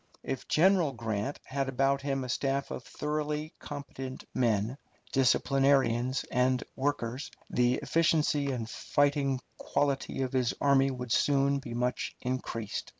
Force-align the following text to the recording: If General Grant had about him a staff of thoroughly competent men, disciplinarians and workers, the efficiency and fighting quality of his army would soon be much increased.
If 0.23 0.47
General 0.47 0.93
Grant 0.93 1.39
had 1.45 1.69
about 1.69 2.01
him 2.01 2.23
a 2.23 2.29
staff 2.29 2.71
of 2.71 2.83
thoroughly 2.83 3.53
competent 3.59 4.23
men, 4.33 4.79
disciplinarians 5.11 6.23
and 6.31 6.63
workers, 6.75 7.29
the 7.51 7.75
efficiency 7.75 8.49
and 8.51 8.67
fighting 8.67 9.39
quality 9.59 10.23
of 10.23 10.33
his 10.33 10.55
army 10.59 10.89
would 10.89 11.11
soon 11.11 11.59
be 11.59 11.75
much 11.75 12.15
increased. 12.21 12.89